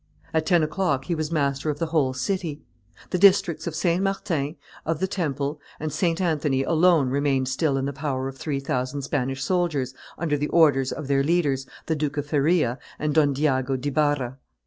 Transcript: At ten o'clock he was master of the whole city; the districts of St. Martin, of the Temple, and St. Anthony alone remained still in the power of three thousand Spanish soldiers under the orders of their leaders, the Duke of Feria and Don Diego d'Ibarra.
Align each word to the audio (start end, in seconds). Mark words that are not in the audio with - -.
At 0.33 0.47
ten 0.47 0.63
o'clock 0.63 1.05
he 1.05 1.13
was 1.13 1.31
master 1.31 1.69
of 1.69 1.77
the 1.77 1.85
whole 1.85 2.11
city; 2.11 2.63
the 3.11 3.19
districts 3.19 3.67
of 3.67 3.75
St. 3.75 4.01
Martin, 4.01 4.55
of 4.83 4.99
the 4.99 5.05
Temple, 5.05 5.59
and 5.79 5.93
St. 5.93 6.19
Anthony 6.19 6.63
alone 6.63 7.11
remained 7.11 7.47
still 7.49 7.77
in 7.77 7.85
the 7.85 7.93
power 7.93 8.27
of 8.27 8.35
three 8.35 8.59
thousand 8.59 9.03
Spanish 9.03 9.43
soldiers 9.43 9.93
under 10.17 10.37
the 10.39 10.47
orders 10.49 10.91
of 10.91 11.07
their 11.07 11.21
leaders, 11.23 11.67
the 11.85 11.95
Duke 11.95 12.17
of 12.17 12.25
Feria 12.25 12.79
and 12.97 13.13
Don 13.13 13.31
Diego 13.33 13.75
d'Ibarra. 13.77 14.39